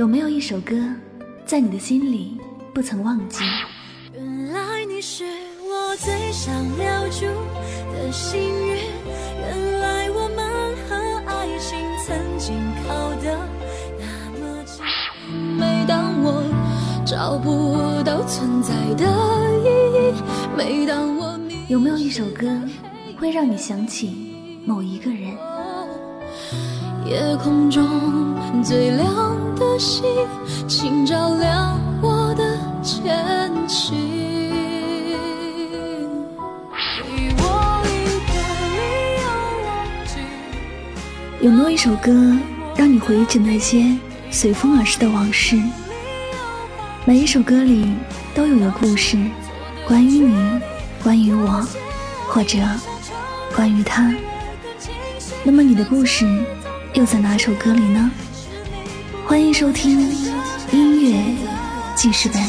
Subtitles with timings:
[0.00, 0.74] 有没有一首歌，
[1.44, 2.40] 在你的心里
[2.72, 3.44] 不曾忘记？
[4.14, 5.24] 原来你是
[5.60, 7.26] 我最想留住
[7.92, 8.78] 的幸运，
[9.42, 12.56] 原来我们和爱情曾经
[12.88, 13.38] 靠得
[13.98, 14.82] 那么近。
[15.58, 16.44] 每当我
[17.04, 19.04] 找不到存在的
[19.60, 19.66] 意
[20.16, 20.22] 义，
[20.56, 22.48] 每当我迷有没有一首歌，
[23.18, 24.32] 会让你想起
[24.64, 25.36] 某一个人？
[27.04, 27.84] 夜空中
[28.62, 29.08] 最亮
[29.56, 30.04] 的星，
[30.68, 33.96] 请照亮我的前行。
[41.40, 42.12] 有没有一首歌，
[42.76, 43.96] 让你回忆起那些
[44.30, 45.58] 随风而逝的往事？
[47.06, 47.94] 每一首歌里
[48.34, 49.16] 都有个故事，
[49.88, 50.60] 关于你，
[51.02, 51.66] 关于我，
[52.28, 52.58] 或者
[53.56, 54.14] 关于他。
[55.42, 56.26] 那么你的故事？
[56.94, 58.10] 又在哪首歌里呢？
[59.24, 60.00] 欢迎收听
[60.72, 61.36] 音乐
[61.94, 62.42] 记事本。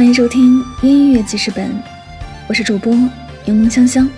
[0.00, 1.70] 欢迎收听音乐记事本，
[2.48, 2.90] 我是主播
[3.44, 4.08] 柠檬香香。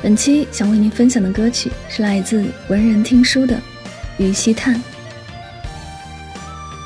[0.00, 3.56] 本期想为您分享的歌曲是来自文人听书的
[4.16, 4.76] 《于西叹》。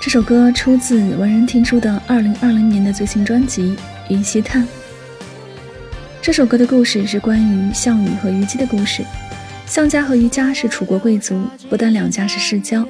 [0.00, 3.76] 这首歌出自文人听书的二零二零年的最新专辑
[4.14, 4.62] 《于西叹》。
[6.22, 9.04] 这首歌的故事是关于项羽和虞姬的故事。
[9.66, 12.82] 项家和虞家是楚国贵族，不但两家是世交，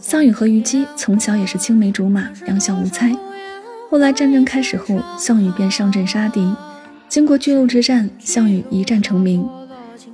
[0.00, 3.14] 项羽和虞姬从小也是青梅竹马，两小无猜。
[3.94, 6.52] 后来战争开始后，项羽便上阵杀敌。
[7.08, 9.48] 经过巨鹿之战，项羽一战成名。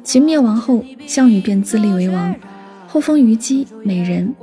[0.05, 2.35] 秦灭亡后，项羽便自立为王，
[2.87, 4.35] 后封虞姬美人。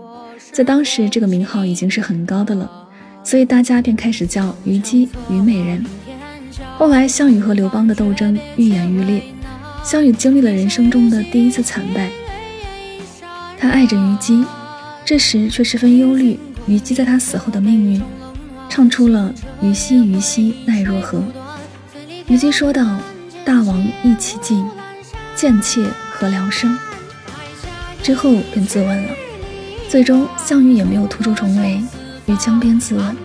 [0.51, 2.67] 在当时，这个名号已经是很高的了，
[3.23, 5.85] 所以大家便开始叫虞姬虞美人。
[6.75, 9.21] 后来，项羽和刘邦的斗争愈演愈烈，
[9.83, 12.09] 项羽经历了人生中的第一次惨败。
[13.59, 14.43] 他爱着虞姬，
[15.05, 18.01] 这时却十分忧虑虞姬在他死后的命运。
[18.69, 21.23] 唱出了“虞兮虞兮奈若何”。
[22.27, 22.99] 虞姬说道
[23.45, 24.65] ：“大王意其尽，
[25.35, 26.77] 贱妾何聊生？”
[28.03, 29.09] 之后便自刎了。
[29.89, 31.81] 最终，项羽也没有突出重围，
[32.25, 33.15] 于江边自刎。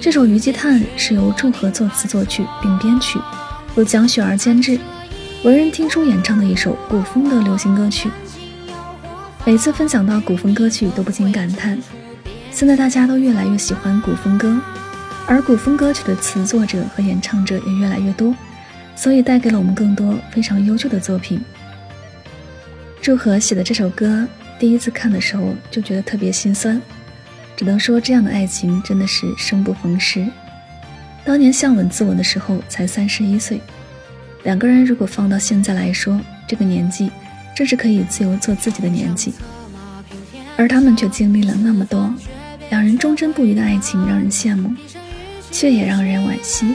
[0.00, 3.18] 这首《虞姬叹》是由祝贺作词作曲并编曲，
[3.74, 4.78] 由蒋雪儿监制，
[5.42, 8.10] 文人听书演唱的一首古风的流行歌曲。
[9.44, 11.78] 每次分享到古风歌曲，都不禁感叹。
[12.56, 14.58] 现在大家都越来越喜欢古风歌，
[15.26, 18.34] 而古风歌曲的词作者和演唱者也越来越多，
[18.94, 21.38] 所以带给了我们更多非常优秀的作品。
[23.02, 24.26] 祝贺写的这首歌，
[24.58, 26.80] 第一次看的时候就觉得特别心酸，
[27.54, 30.26] 只能说这样的爱情真的是生不逢时。
[31.26, 33.60] 当年向吻自刎的时候才三十一岁，
[34.44, 36.18] 两个人如果放到现在来说，
[36.48, 37.10] 这个年纪
[37.54, 39.34] 正是可以自由做自己的年纪，
[40.56, 42.10] 而他们却经历了那么多。
[42.70, 44.74] 两人忠贞不渝的爱情让人羡慕，
[45.50, 46.74] 却也让人惋惜。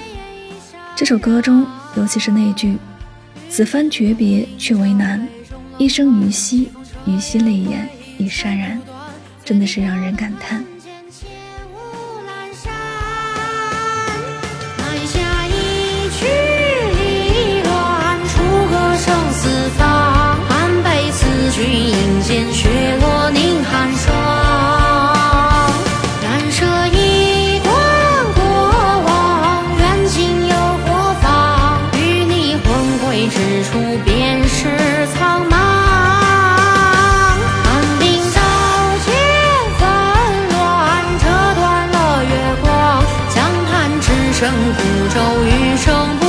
[0.95, 1.65] 这首歌中，
[1.95, 2.77] 尤其是那句
[3.49, 5.27] “此番诀别却为难，
[5.77, 6.69] 一生于兮，
[7.05, 8.79] 于兮泪眼已潸然”，
[9.43, 10.63] 真的是让人感叹。
[44.91, 46.20] 孤舟余生